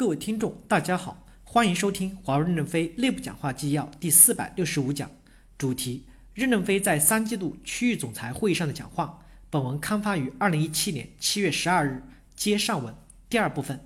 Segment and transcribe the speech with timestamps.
[0.00, 5.10] 各位听众，大家好，欢迎收听华为任正非内部讲话纪要第四百六十五讲，
[5.58, 9.22] 主题：任正非在三季度区域总裁会议上的讲话。
[9.50, 12.02] 本文刊发于二零一七年七月十二日。
[12.34, 12.94] 接上文
[13.28, 13.78] 第二部分，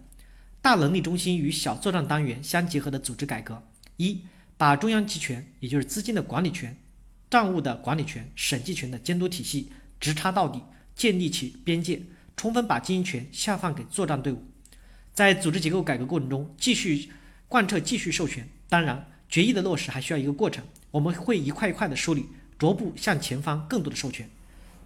[0.62, 3.61] 大能力中心与小作战单元相结合的组织改革：
[3.96, 4.21] 一、
[4.57, 6.77] 把中央集权，也就是资金的管理权、
[7.29, 10.62] 账务的管理权、审计权的监督体系直插到底，
[10.95, 12.01] 建立起边界，
[12.37, 14.45] 充分把经营权下放给作战队伍。
[15.15, 17.09] 在组织结构改革过程中，继续
[17.49, 18.49] 贯彻继续授权。
[18.68, 20.64] 当然，决议的落实还需要一个过程。
[20.91, 22.27] 我们会一块一块的梳理，
[22.59, 24.29] 逐步向前方更多的授权。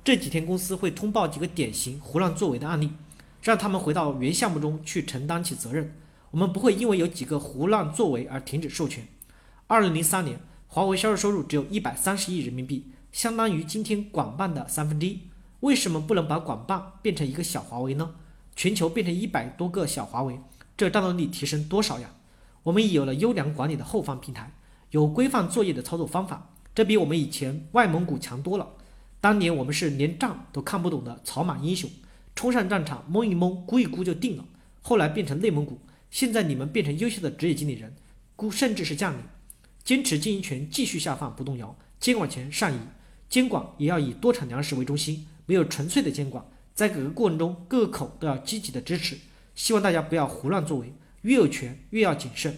[0.05, 2.92] 这几天公司会通报几个典型胡乱作为的案例，
[3.42, 5.95] 让他们回到原项目中去承担起责任。
[6.30, 9.08] 我们不会因为有几个胡乱作为而停止授权。
[9.66, 15.20] 二零零三年，华为销售收入只有一百三十亿人民币，相当于今天广办的三分之一。
[15.60, 18.14] 为什么不能把广办变成一个小华为呢？
[18.58, 20.40] 全球变成一百多个小华为，
[20.76, 22.10] 这战斗力提升多少呀？
[22.64, 24.52] 我们已有了优良管理的后方平台，
[24.91, 28.70] 有规范作业的操作方法，这比我们以前外蒙古强多了。
[29.20, 31.88] 当年我们是连仗都看不懂的草莽英雄，
[32.34, 34.44] 冲上战场蒙一蒙，估一估就定了。
[34.83, 35.78] 后来变成内蒙古，
[36.11, 37.94] 现在你们变成优秀的职业经理人，
[38.34, 39.20] 估甚至是将领，
[39.84, 42.78] 坚持经营权继续下放不动摇，监管权上移，
[43.28, 46.44] 监管也要以多产粮食为中心，没有纯粹的监管。
[46.78, 49.18] 在改革过程中，各个口都要积极的支持，
[49.56, 52.56] 希望大家不要胡乱作为，越有权越要谨慎。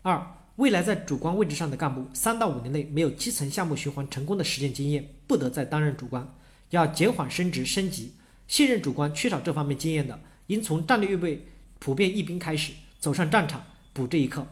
[0.00, 6.34] 二，未来在主观位置上的干部，三到五年内没有基层项目循环成功的实践经验，不得再担任主管，
[6.70, 8.14] 要减缓升职升级。
[8.48, 11.46] 现任主管缺少这方面经验的，应从战略预备、
[11.80, 14.46] 普遍一兵开始，走上战场补这一课。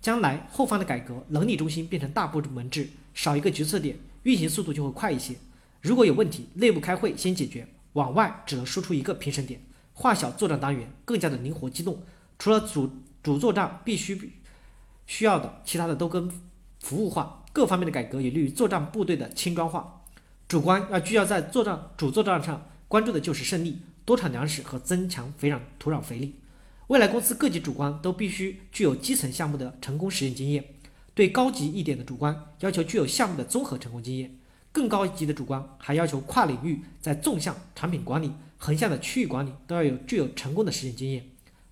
[0.00, 5.34] 将来后方的改革，能力中心变成大部门制，少一个决策点，运行速度就会快一些。
[5.82, 9.60] 如果有问题，内部开会先解决，往外只能输出一个评审点，
[9.92, 12.00] 划小作战单元，更加的灵活机动。
[12.38, 12.88] 除了主
[13.20, 14.32] 主作战必须
[15.06, 16.30] 需要的，其他的都跟
[16.78, 20.04] 服务化，各方面的改革有利于作战部队的轻装化。
[20.46, 26.36] 主观要聚焦在作战主作战上，关注的就是胜利、多产粮食和增强肥壤土壤肥力。
[26.86, 30.64] 未来公司各级主官都必须具有基层项目的成功实验经验，
[31.12, 34.38] 对高级一点的主官要求具有项目的综合成功经验。
[34.72, 41.24] 更高级的主观还要求跨领域，在纵向产品管理、横向的区域管理都要有具有成功的实践经验。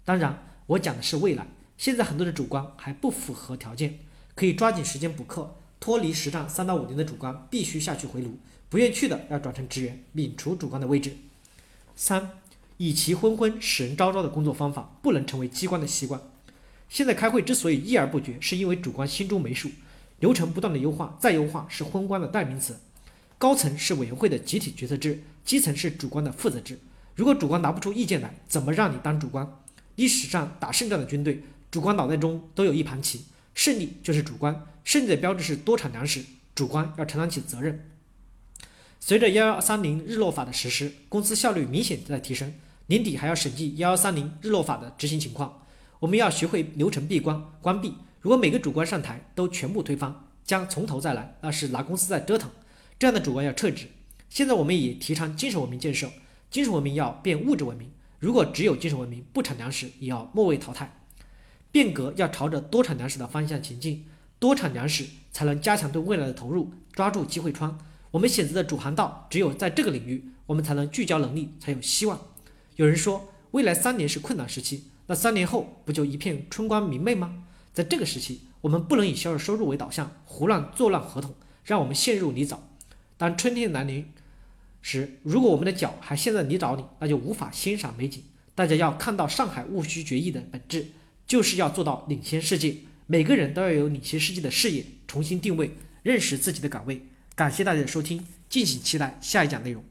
[0.05, 1.47] 当然，我讲的是未来，
[1.78, 3.99] 现在很多的主观还不符合条件，
[4.34, 5.56] 可以抓紧时间补课。
[5.81, 8.37] 脱离实战三到五年的主观必须下去回炉，
[8.69, 11.17] 不愿去的要转成职员，免除主管的位置。
[11.97, 12.32] 三，
[12.77, 16.21] 以其昏昏使人昭昭的工作方法不能成为机关的习惯。
[16.91, 19.71] 现在开会之所以议而不决，是因为主观心中没数，
[20.19, 22.77] 流程不断的优化，再优化是昏官的代名词。
[23.40, 26.78] 高层是委员会的集体决策制，基层是主观的负责制。
[27.14, 29.50] 如果主观拿不出意见来，怎么让你当主观？
[29.96, 33.24] 历史上打胜仗的军队，主观脑袋中都有一盘棋，
[33.54, 36.22] 胜利就是主观，胜利的标志是多产粮食，
[36.54, 37.88] 主观要承担起责任。
[39.00, 42.52] 随着幺幺三零日落法的实施，公司效率明显在提升。
[42.88, 45.62] 年底还要审计幺幺三零日落法的执行情况，
[46.00, 47.94] 我们要学会流程闭关关闭。
[48.20, 50.14] 如果每个主观上台都全部推翻，
[50.44, 52.50] 将从头再来，那是拿公司在折腾。
[53.00, 53.87] 这样的主管要撤职。
[54.28, 56.11] 现在我们也提倡精神文明建设，
[56.50, 57.91] 精神文明要变物质文明。
[58.19, 61.00] 如果只有精神文明，不产粮食也要末位淘汰。
[61.72, 64.05] 变革要朝着多产粮食的方向前进，
[64.38, 67.78] 多产粮食才能加强对未来的投入，抓住机会窗。
[68.11, 72.21] 我们选择的主航道，只有在这个领域，我们才能聚焦能力，才有希望。
[72.77, 77.44] 有人说，未来三年是困难时期，那三年后不就一片春光明媚吗？
[77.72, 81.34] 在这个时期，我们不能以销售收入为导向，胡乱作乱合同，
[81.65, 82.59] 让我们陷入泥沼。
[83.20, 84.06] 当春天来临
[84.81, 88.25] 时，如果我们的脚还陷在泥沼里，那就无法欣赏美景。
[88.54, 90.86] 大家要看到上海戊戌决议的本质，
[91.26, 92.76] 就是要做到领先世界。
[93.06, 95.72] 每个人都要有领先世界的视野，重新定位，
[96.03, 97.03] 认识自己的岗位。
[97.34, 99.84] 感谢大家的收听，敬请期待下一讲内容。